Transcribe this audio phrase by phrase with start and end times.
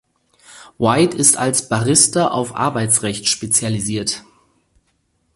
[0.79, 4.23] White ist als Barrister auf Arbeitsrecht spezialisiert.